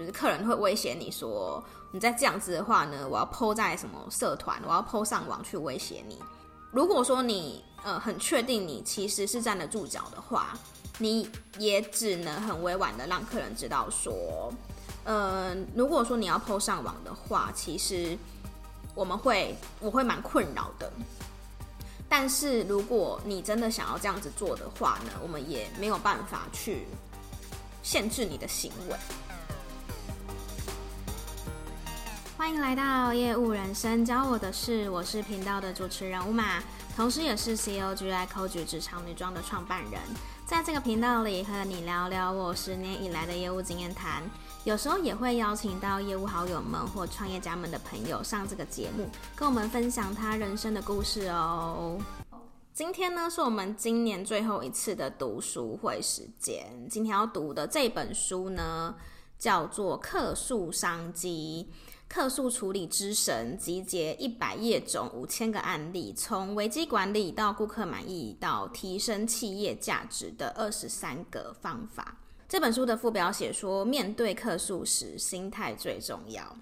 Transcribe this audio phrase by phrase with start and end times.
[0.00, 6.18] 就是客人会威胁你说，你再这样子的话呢，我要 po 在什么社团，我要 po 上网去威胁你。
[6.70, 10.58] 如果说你呃很确定你其实是站得住脚的话，
[10.96, 11.28] 你
[11.58, 14.50] 也只能很委婉的让客人知道说，
[15.04, 18.16] 呃，如果说你要 po 上网的话，其实
[18.94, 20.90] 我们会我会蛮困扰的。
[22.08, 26.86] 但是如果你真的想要这样子做的话呢，我们也没有办法去
[27.82, 28.96] 限制你的行为。
[32.40, 36.62] 欢迎来到业务人生，教我的事，我是频道的主持人 Uma，
[36.96, 40.00] 同时也是 COGI COG 职场女装的创办人。
[40.46, 44.22] 在这个频道里，和你聊聊我十年以来的业务经验谈，
[44.64, 51.98] 有时候也会邀请到业务好友们或创业家们的朋友上这个节目，跟我们分享他人生的故事哦。
[52.72, 56.88] 今天呢，是我们今年最后一次的读书会时间。
[56.88, 58.94] 今天要读的这本书呢，
[59.38, 61.68] 叫做《客诉商机》。
[62.12, 72.16] 客诉处理之神集结一百页种五千个案例，从危机管理到顾客满意到提升企业价值的二十三个方法。
[72.48, 76.56] 这本书的副标写说，面对客诉时，心态最重要。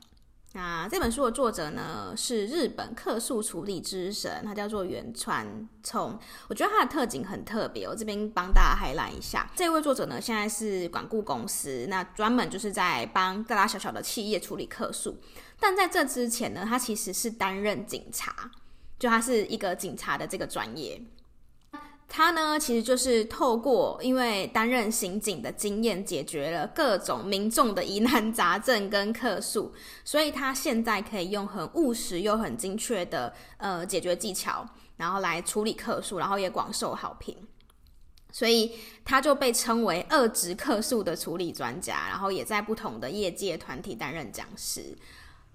[0.55, 6.19] 那这本书的作者呢，是日本客诉处理之神，他叫做原川聪。
[6.49, 9.49] 我觉得他的特景很特别，我这边帮大家海览一下。
[9.55, 15.19] 这位作者呢，现在是管顾公司，那专门就是在帮大大小小的企业处理客诉。
[15.61, 18.51] 但在这之前呢，他其实是担任警察，
[18.99, 21.01] 就他是一个警察的这个专业。
[22.11, 29.73] 他呢，其实就是透过因为担任刑警的经验，解决了各种民众的疑难杂症跟客诉，
[30.05, 37.37] 所以他现在可以用很务实又很精确的呃解决技巧，然后来处理客诉，然后也广受好评，
[38.33, 38.73] 所以
[39.05, 44.97] 他就被称为二职客诉的处理专家，然后也在不同的业界团体担任讲师。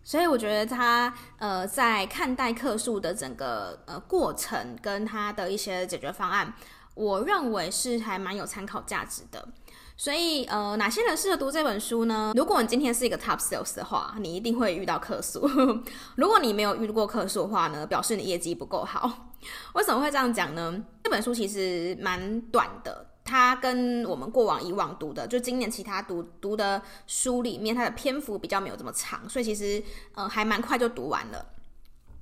[0.04, 6.54] 所以我觉得他呃在看待客诉的整个呃过程跟他的一些解决方案，
[6.94, 9.48] 我认为是还蛮有参考价值的。
[9.96, 12.34] 所以呃哪些人适合读这本书呢？
[12.36, 15.48] 如果你今天是一个 top sales 的话，你一定会遇到客诉。
[16.18, 19.30] 如果你没有遇过客诉的话呢，表示你业绩不够好。
[19.74, 20.84] 为什么会这样讲呢？
[21.04, 23.13] 这本书其实蛮短的。
[23.26, 29.82] 它跟我们过往以往读的，就今年其他读读的书里面，它的篇幅比较没有这么长，所以其实
[30.14, 31.46] 呃还蛮快就读完了。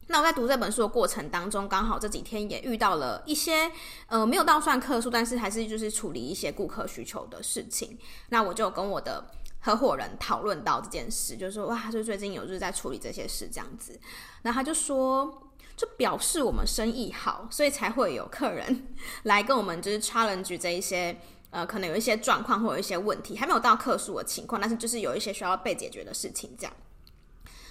[0.08, 3.72] 那我在读这本书的过程当中，刚好这几天也遇到了一些
[4.08, 7.98] 呃没有到算客诉，但是还是就是处理一些顾客需求的事情。
[8.30, 9.26] 那我就跟我的
[9.62, 14.00] 合伙人讨论到这件事，就是说哇，就最近有就是在处理这些事这样子。
[14.44, 15.48] 然后他就说。
[15.76, 18.88] 就表示我们生意好，所以才会有客人
[19.24, 21.18] 来跟我们，就是 challenge 这一些
[21.50, 26.74] 呃，可能有一些状况或有一些问题，还没有到客诉的情况，但是就是有一些需要被解决的事情，这样。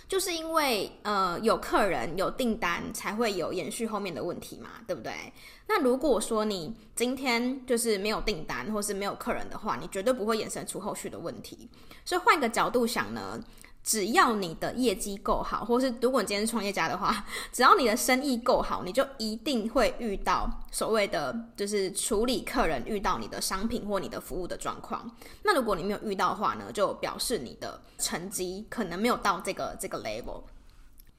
[0.08, 5.32] 就是因为呃有客人有订单，才会有延续后面的问题嘛，对不对？
[5.68, 11.68] 那如果说你今天就是没有订单或是没有客人的话，你绝对不会衍生出后续的问题。
[12.04, 13.40] 所以换个角度想呢。
[13.82, 25.10] 只要你的业绩够好，或是如果你今天是创业家的话， 只要你的生意够好，你就一定会遇到所谓的就是处理客人遇到你的商品或你的服务的状况。
[25.42, 30.42] 那如果你没有遇到的话呢，就表示你的成绩可能没有到这个这个 level。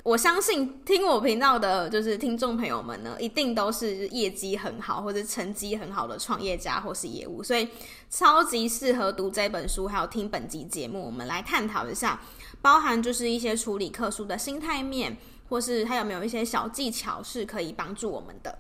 [0.04, 7.68] 我相信听我频道的就是听众朋友们呢，一定都是业绩很好或者成绩很好的创业家或是业务，所以
[8.10, 12.20] 超级适合读这本书，还有听本集节目，我们来探讨一下。
[12.62, 15.18] 包含就是一些处理客诉的心态面，
[15.50, 18.58] 或是他有没有一些小技巧是可以帮助我们的。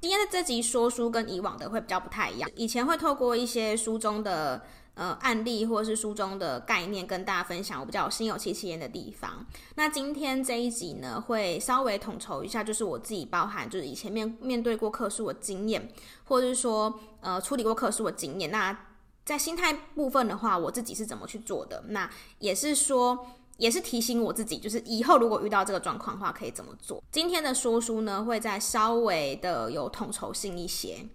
[0.00, 4.62] 今天的这集说书跟以往的会比较不太一样，以前会透过一些书中的
[4.92, 9.46] 呃案例或是书中的概念跟大家分享我比较心有戚戚焉的地方。
[9.76, 15.88] 那今天这一集呢，会稍微统筹一下，就是我自己包含就是以前面面对过客诉的经验，
[16.24, 18.50] 或者是说呃处理过客诉的经验。
[18.50, 18.78] 那
[19.24, 21.82] 在心态部分的话，我自己是怎么去做的？
[21.88, 23.26] 那也是说，
[23.56, 27.02] 也是提醒我自己，就是以后如果遇到这个状况的话，可以怎么做。
[27.10, 31.06] 今天的说书呢，会再稍微的有统筹性一些。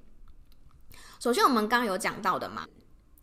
[1.19, 2.65] 首先，我们刚刚有讲到的嘛，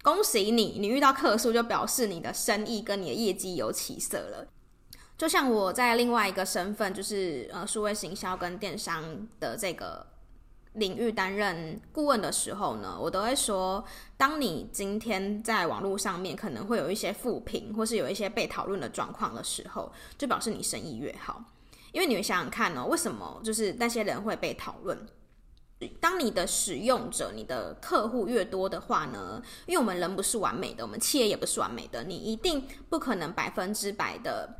[0.03, 4.47] 恭喜你，你遇到客诉就表示你的生意跟你的业绩有起色了。
[5.19, 10.06] 就像我在另外一个身份，就是呃，数位行销跟电商的这个。
[10.76, 13.84] 领域担任顾问的时候呢，我都会说，
[14.17, 21.44] 当你今天在网络上面可能会有一些负评，或是有一些被讨论的状况的时候，就表示你生意越好。
[21.93, 25.06] 因为你们想想看哦，为什么就是那些人会被讨论？
[26.00, 34.58] 当你的使用者、你的客户越多的话呢，因为我们人不是完美的，我们企业也不是完美的，你一定不可能百分之百的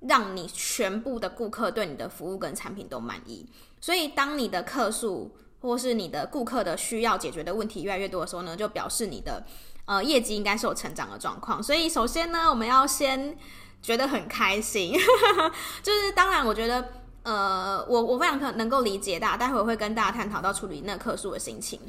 [0.00, 3.46] 让你全部的顾客对你的服务跟产品都满意。
[3.80, 9.44] 所以，当你的客数或是你的顾客的需要解决的问题越来越多的时候呢，就表示你的
[9.84, 11.62] 呃业绩应该是有成长的状况。
[11.62, 13.36] 所以，首先呢，我们要先
[13.82, 14.92] 觉得很开心，
[15.82, 16.88] 就是当然，我觉得
[17.22, 21.80] 呃，我我非常可能够理解大家，待会会跟大家探讨到处理那客数的心情，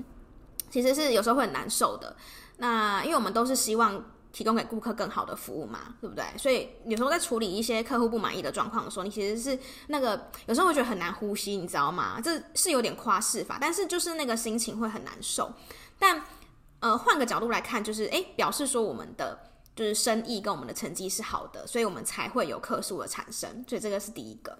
[0.69, 2.15] 其实是有时候会很难受的。
[2.57, 4.03] 那因为我们都是希望。
[4.31, 6.23] 提供给顾客更好的服务嘛，对不对？
[6.37, 12.21] 所以有时候在处理一些客户不满意的状况的时候，你其实是那个有时候会觉得很难呼吸，你知道吗？
[12.23, 15.51] 这是有点夸饰法，但是就是那个心情会很难受。
[15.97, 16.23] 但
[16.79, 19.37] 呃，换个角度来看，就是诶，表示说我们的
[19.75, 23.65] 就是生意跟我们的成绩是好的，所以我们才会有客数的产生。
[23.67, 24.57] 所以这个是第一个。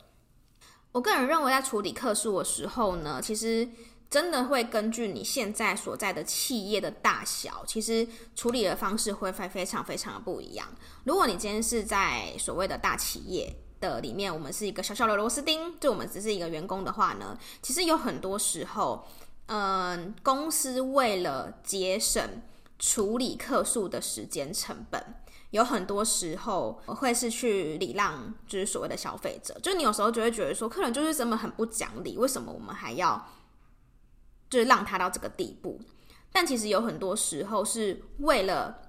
[0.92, 3.70] 我个人认为，在处理客数的时候呢，其实。
[4.10, 10.68] 真的会根据你现在所在的企业的大小，其实处理的方式会非非常非常的不一样。
[11.04, 19.08] 如果你今天是在所谓的大企业的里面，我们是一个小小的螺丝钉，就我们只是一个员工的话呢，其实有很多时候，
[19.46, 22.42] 嗯，公司为了节省
[22.80, 25.00] 处理客诉的时间成本，
[25.52, 29.56] 有很多时候会是去礼让，就是所谓的消费者。
[29.62, 33.24] 就你有时候就会觉得说，客人就是真的很不讲理，为什么我们还要？
[34.50, 35.80] 就是让他到这个地步，
[36.32, 38.82] 但其实有很多时候是为了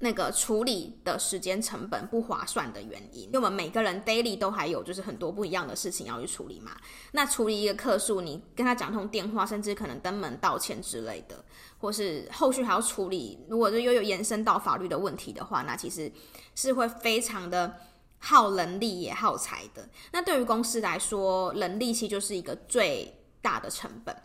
[0.00, 3.24] 那个处理的时间成本不划算的原因。
[3.24, 6.70] 因为我们每个人 daily 都还有就是很多不一样的事情要去处理嘛。
[7.12, 11.44] 那处理一个客诉，你跟他讲通电话，甚至可能登门道歉之类的，
[11.78, 16.10] 或是后续还要处理，如果是又有延伸到法律的问题的话，那其实
[16.54, 17.74] 是会非常的
[18.18, 19.88] 耗人力也耗财的。
[20.12, 24.16] 那对于公司来说，人力其实就是一个最大的成本。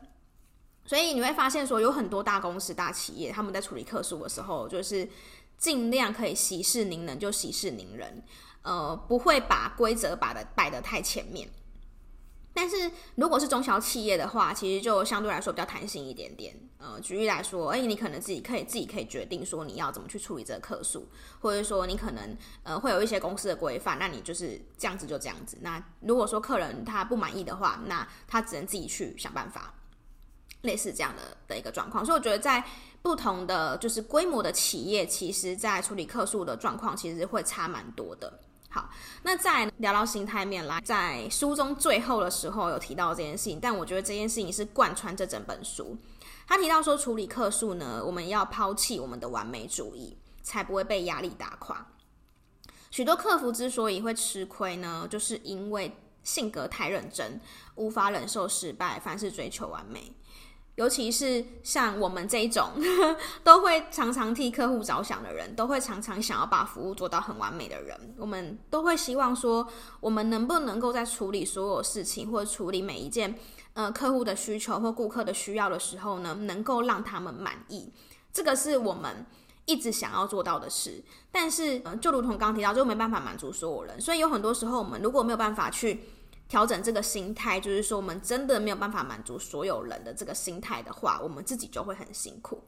[0.85, 5.07] 所以你会发现，说有很多大公司、大企业，他们在处理客诉的时候，就是
[5.57, 8.21] 尽量可以息事宁人就息事宁人，
[8.63, 11.47] 呃，不会把规则摆的摆得太前面。
[12.55, 16.53] 但是如果是中小企业的话，其实就相对来说比较弹性一点点。
[16.77, 21.07] 呃，举例来说，哎，你可能自己可以自己可以决定说你要怎么去处理这个客诉，
[21.39, 25.57] 或者说你可能呃会有一些公司的规范，那你就是这样子就这样子。
[25.61, 29.73] 那如果说客人他不满意的话，那他只能自己去想办法。
[30.63, 32.63] 类似这样的的一个状况，所以我觉得在
[33.01, 38.39] 不同的就是规模的企业，其实在处理客诉的状况，其实会差蛮多的。
[38.69, 38.89] 好，
[39.23, 45.97] 那再聊到心态面来，在书中最后的时候有提到这件事情，但我觉得这件事情是贯穿这整本书。
[46.47, 51.85] 他提到说，处理客诉呢，我们要抛弃我们的完美主义，才不会被压力打垮。
[52.89, 57.39] 许多客服之所以会吃亏呢，就是因为性格太认真，
[57.75, 60.13] 无法忍受失败，凡事追求完美。
[60.75, 62.71] 尤其是像我们这一种
[63.43, 69.67] 都会常常替客户着想的人，都会常常想要把服务做到很完美的人，我们都会希望说，
[69.99, 73.37] 我们能不能够在处理所有事情或处理每一件
[73.73, 77.91] 呃客户的需求或顾客的需要的时候呢，能够让他们满意，
[78.31, 79.27] 这个是我们
[79.65, 81.03] 一直想要做到的事。
[81.31, 86.03] 但是，呃，就如同刚提到，就没办法满足所有人，所以有很多时候我们如果没有办法去。
[86.47, 92.63] 调整这个心态，就是说，我们真的没有办法满足所有人的这个心态的话，我们自己就会很辛苦。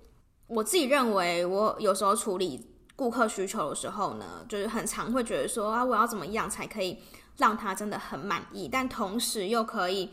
[0.47, 6.99] 我自己认为，我有时候处理顾客需求的时候呢，就是很常会觉得说啊，我要怎么样才可以
[7.37, 10.11] 让他真的很满意，但同时又可以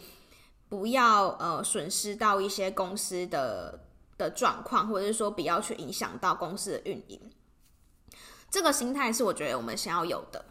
[0.69, 3.87] 不要呃损失到一些公司的
[4.19, 7.21] 的状况，或者是说不要去影响到公司的运营。
[8.50, 10.45] 这个心态是我觉得我们想要有的。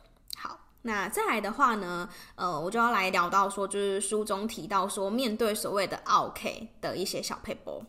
[0.83, 7.83] 那再来的话呢，呃，我就要来聊到说，就是书中提到说，面对所谓的 OK 的一些小撇步。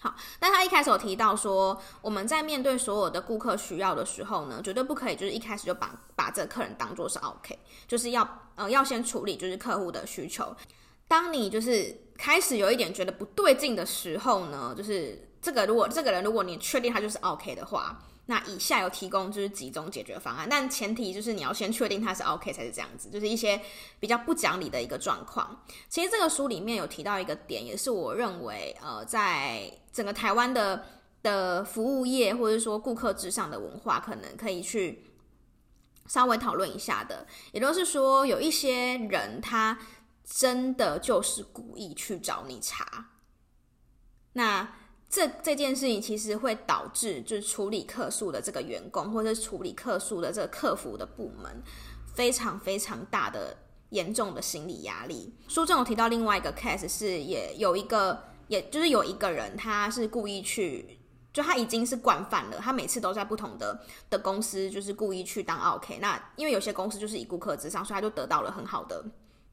[0.00, 10.56] 好，但他一开始有提到说，我们在面对所有的顾客需要的时候呢，绝对不可以就是一开始就把把这个客人当做是 OK，，就是要呃要先处理就是客户的需求。
[11.08, 18.02] 当你就是开始有一点觉得不对劲的时候呢，就是这个如果这个人如果你确定他就是 OK 的话。
[18.30, 23.58] 那以下有提供就是几种解决方案，但前提就是你要先确定他是 OK 才是这样子，就是一些
[23.98, 25.64] 比较不讲理的一个状况。
[25.88, 30.84] 其实这个书里面有提到一个点，也是我认为呃，在整个台湾的
[31.22, 35.06] 的服务业或者说顾客至上的文化，可能可以去
[36.06, 37.26] 稍微讨论一下的。
[37.52, 39.78] 也就是说，有一些人他
[40.22, 43.06] 真的就是故意去找你茬，
[44.34, 44.74] 那。
[45.10, 51.62] 这这件事情其实会导致，就是处理客诉的这个员工，或者是处理客诉的这个客服的部门，
[52.14, 53.56] 非常非常大的
[53.88, 55.32] 严重的心理压力。
[55.48, 60.98] 书中有提到另外一个 case 是，也有一个，也就是有一个人，他是故意去，
[61.32, 65.98] 就他已经是惯犯了，他每次都在不同的的公司，就是故意去当 OK。
[66.02, 69.02] 那因为有些公司就是以顾客至上，所以他就得到了很好的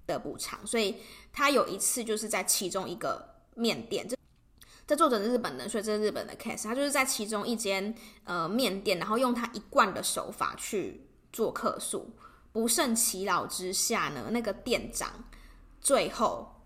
[0.06, 0.60] 的补偿。
[0.68, 0.98] 所以
[1.32, 4.18] 他有一次就是在其中一个面店，这
[4.88, 6.63] 这作者是日本人，所以这是日本的 case。
[6.63, 12.15] 他就是在其中一间呃面店，然后用他一贯的手法去做客诉。
[12.51, 15.25] 不胜其扰之下呢，那个店长
[15.82, 16.62] 最后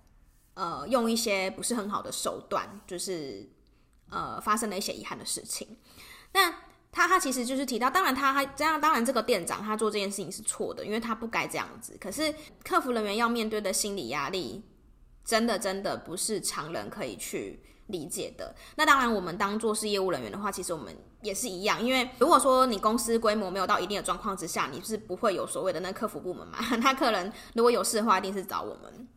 [0.54, 3.50] 呃用一些不是很好的手段，就是
[4.12, 5.78] 呃发生了一些遗憾的事情。
[6.34, 6.54] 那
[6.92, 11.98] 他他其实就是提到，当然他他这样，当然这个店长他做这件事情是错的，因为他不该这样子。
[12.00, 14.64] 可是客服人员要面对的心理压力，
[15.26, 18.56] 真的真的不是常人可以去理解的。
[18.76, 21.84] 那当然，我们当做是业务人员的话，其实我们也是一样。
[21.84, 26.58] 因为如果说你公司规模没有到一定的状况之下，你是不会有所谓的那客服部门嘛？
[26.82, 29.08] 那客人如果有事的话，一定是找我们。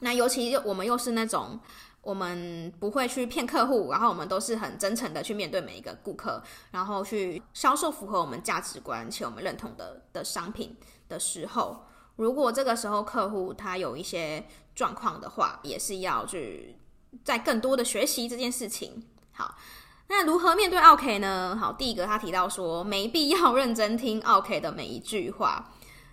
[0.00, 1.60] 那尤其我们又是那种
[2.00, 10.76] 我们不会去骗客户，然后我们都是很真诚的去面对每一个顾客，然后去销售符合我们价值观且我们认同的的商品
[11.08, 11.84] 的时候，
[12.16, 16.76] 如果这个时候客户他有一些状况的话，也是要去。
[17.24, 19.56] 在更多的学习这件事情，好，
[20.08, 21.56] 那如何面对奥客呢？
[21.58, 25.72] 好，第一个他提到说，没必要认真听奥客的每一句话，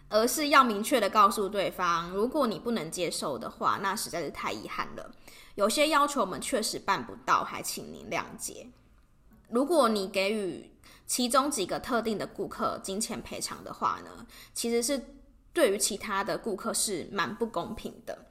[0.10, 5.12] 而是要明确的告诉对方，如果你不能接受的话，那实在是太遗憾了。
[5.56, 8.68] 有些要求我们确实办不到，还请您谅解。
[9.50, 10.72] 如果你给予
[11.08, 15.02] 其中几个特定的顾客金钱赔偿的话呢，其实是
[15.52, 18.29] 对于其他的顾客是蛮不公平的。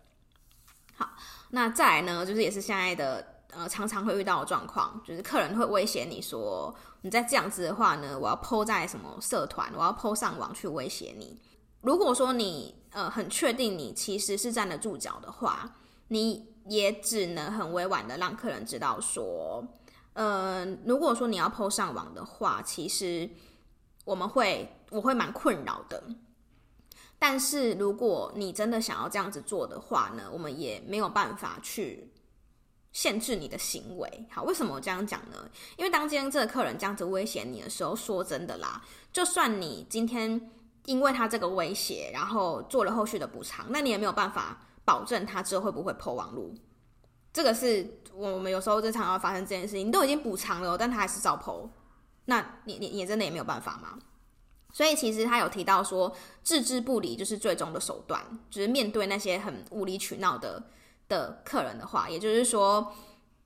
[1.51, 11.41] 那再来呢，就是也是现在的呃，常常会遇到的状况，就是客人会威胁你说，你再这样子的话呢，我要 po 在什么社团，我要 po 上网去威胁你。
[11.81, 15.75] 如果说你呃很确定你其实是站得住脚的话，
[16.09, 19.65] 你也只能很委婉的让客人知道说，
[20.13, 23.31] 呃，如果说你要 po 上网的话，其实
[24.05, 26.03] 我们会我会蛮困扰的。
[27.19, 32.13] 但是如果你真的想要这样子做的话呢，我们也没有办法去
[32.93, 34.27] 限制你的行为。
[34.31, 35.51] 好，为什么我这样讲呢？
[35.77, 38.83] 因为当今天这个客人这样子威胁你的时候，说真的啦，
[39.13, 40.51] 就算你今天
[40.87, 46.55] 因为他这个威胁，然后做了后续的补偿，那你也没有办法保证他之后会不会破网路。
[47.33, 51.69] 这个是我们有时候经常要发生这件事情，你都已经补偿了，但他还是照剖
[52.25, 53.99] 那你你你真的也没有办法吗？
[54.73, 60.63] 所以其实他有提到说，置之不理就是最终的手段，就是面对那些很无理取闹的
[61.09, 62.93] 的客人的话，也就是说，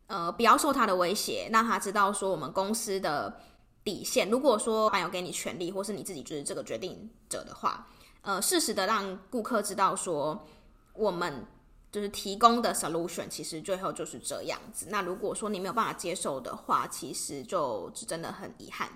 [0.08, 3.40] 呃，不要受他的威胁，让他知道说我们公司的
[3.84, 4.28] 底线。
[4.28, 7.86] 如果说还有给你权利，或是你自己就是这个决定者的话，
[8.22, 10.46] 呃，适时的让顾客知道说，
[10.92, 11.46] 我们
[11.92, 14.88] 就是提供的 solution 其实最后就是这样子。
[14.90, 18.88] 那如果说你没有办法接受的话，其实就真的很遗憾。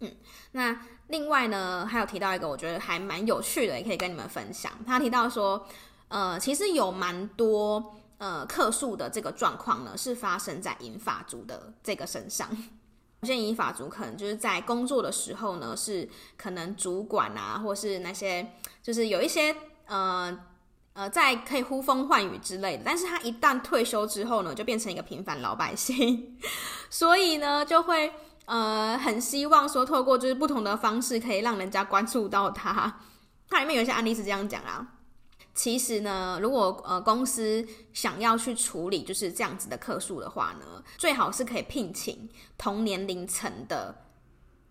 [0.00, 0.12] 嗯，
[0.52, 0.76] 那
[1.08, 4.72] 另外呢，还有提到一个我觉得还蛮有趣的，也可以跟你们分享。
[4.86, 5.66] 他提到说，
[6.08, 12.48] 呃，其实有蛮多呃客诉的这个状况呢，是发生在银发族的这个身上。
[13.20, 19.54] 有些银发族可能就是在工作的时候呢，是可能主管啊，或是那些就是有一些
[19.86, 20.36] 呃
[20.92, 26.36] 呃在可以呼风唤雨之类的，但是他一旦退休之后呢，就变成一个平凡老百姓，
[26.90, 28.12] 所以呢就会。
[28.46, 33.00] 呃，很希望说透过就是不同的方式，可以让人家关注到他。
[33.48, 34.86] 它里面有一些案例是这样讲啊。
[35.54, 44.03] 其实呢，如果呃公司想要去处理就是这样子的客诉的话呢，最好是可以聘请同年龄层的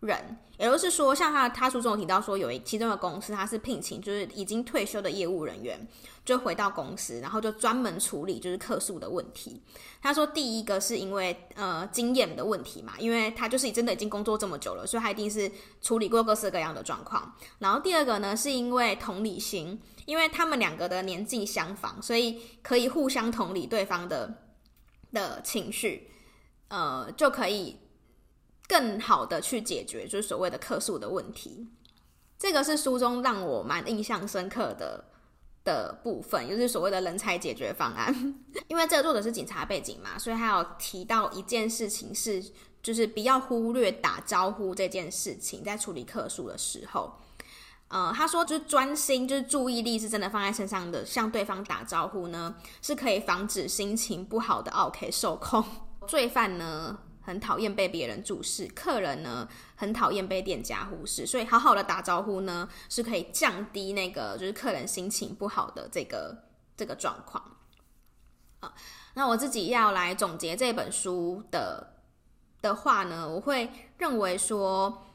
[0.06, 5.88] 人，也就是说，像他他书中有提到说，有一其中的公司，他是聘请就是已经退休的业务人员，
[6.24, 9.62] 就回到公司，然后就专门处理就是客诉的问题。
[10.02, 17.34] 他说，第一个是因为呃经验的问题嘛，因为他就是真的已经工作这么久了，所以他一定是处理过各式各样的状况。
[17.60, 24.34] 然后第二个呢，是因为同理心，因为他们两个的年纪相仿，所以可以互相同理对方的
[25.12, 26.10] 的情绪，
[26.68, 27.78] 呃，就可以。
[28.74, 31.68] 更好的去解决就是所谓的客诉的问题，
[32.40, 35.06] 这个是书中让我蛮印象深刻的
[35.64, 38.12] 的部分，就是所谓的人才解决方案。
[38.68, 42.44] 因为这个作者是警察背景嘛，所以他有提到一件事情是，
[42.82, 47.14] 就是不要忽略打招呼这件事情，在处理客诉的时候，
[47.90, 55.64] 呃，他说就是专心，就是注意力是真的放在身上的，向对方打招呼呢，是可以防止心情不好的 OK 受控。
[56.08, 66.44] 罪犯呢，很讨厌被别人注视，客人呢很讨厌被店家忽视，所以好好的打招呼呢是可以降低那个就是客人心情不好的这个
[66.78, 67.58] 这个状况。
[68.60, 68.74] 啊，
[69.16, 72.02] 那我自己要来总结这本书的
[72.62, 75.06] 的话呢，我会认为说，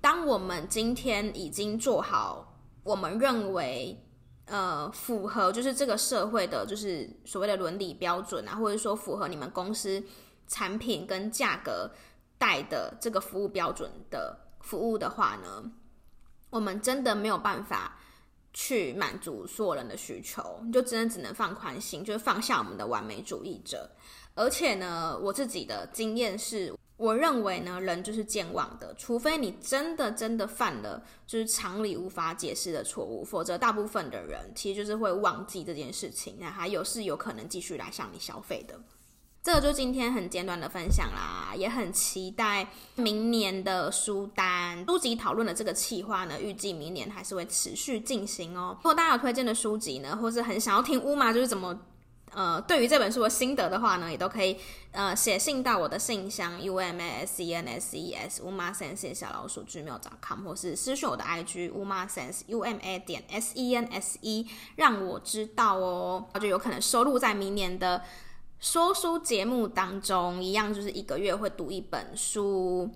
[0.00, 4.02] 当我们今天已经做好，我们认为。
[4.48, 10.00] 呃，符合就是这个社会的，就是所谓的伦理标准啊，或者说符合你们公司
[10.46, 11.90] 产品跟价格
[12.38, 15.70] 带的这个服务标准的服务的话呢，
[16.50, 17.98] 我们真的没有办法
[18.52, 23.90] 去满足所有人的需求，就真的只能放宽心，就是放下我们的完美主义者。
[24.34, 26.74] 而且呢，我自己的经验是。
[26.98, 38.80] 我认为呢，人就是健忘的，除非你真的真的犯了就是常理无法解释的错误，否则大部分的人其实就是会忘记这件事情，那还有是有可能继续来向你消费的。
[39.46, 48.74] 这个就今天很简短的分享啦，也很期待明年的书单书籍讨论的这个企划呢，预计明年还是会持续进行哦。
[48.78, 51.78] 如果大家有推荐的书籍呢，或是很想要听乌马就是怎么。
[52.32, 54.58] 呃，对于这本书的心得的话呢，也都可以
[54.90, 68.02] 呃写信到我的信箱：UMASENSES，UMA SENSE 小老鼠 gmail.com，或是私讯我的 IG uma sense u m a 点 s e n s e，让我知道哦，就有可能收录在明年的
[68.58, 72.90] 说书节目当中，一样就是一个月会读一本书。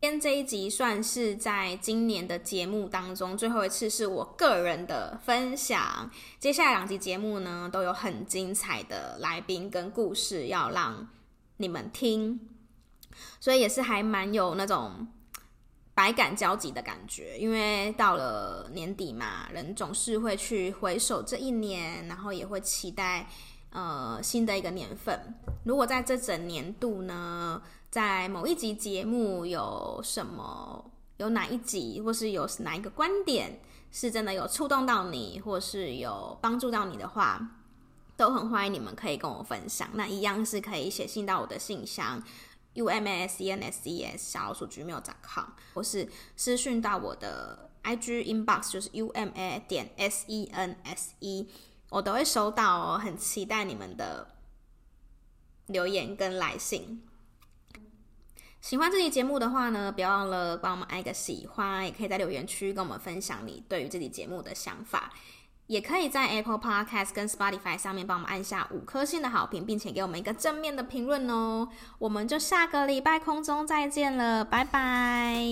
[0.00, 6.10] 今天这一集算是在今年的节目当中最后一次是我个人的分享。
[6.38, 11.08] 接下来两集节目呢，都有很精彩的来宾跟故事要让
[11.58, 12.40] 你们听，
[13.40, 15.06] 所以也是还蛮有那种
[15.94, 17.38] 百感交集的感觉。
[17.38, 23.26] 因为到了年底嘛，人总是会去回首这一年，然后也会期待
[23.74, 25.34] 呃新的一个年份。
[25.64, 30.90] 如果在这整年度呢，在某一集节目有什么？
[31.18, 33.60] 有哪一集，或是有哪一个观点
[33.92, 37.40] 是真的有触动到你，或是有帮助到你的话，
[38.16, 39.88] 都很欢迎你们可以跟我分享。
[39.94, 42.20] 那一样是可以写信到我的信箱
[42.72, 49.30] u m a s e n s e s 小老鼠 gmail.com，或是私讯到我的 IG inbox，就是 u m
[49.36, 51.48] a 点 s e n s e，
[51.94, 52.98] 我都会收到哦。
[52.98, 54.26] 很期待你们的
[55.66, 57.02] 留言跟来信。
[58.60, 65.12] 喜欢这期节目的话呢，不要忘了帮我们按一个喜欢，也可以在留言区跟我们分享你对于这期节目的想法，
[65.66, 71.68] 也可以在 Apple Podcast 跟 Spotify 上面帮我们按下五颗星的好评，并且给我们一个正面的评论哦。
[71.98, 75.44] 我们就下个礼拜空中再见了，拜拜。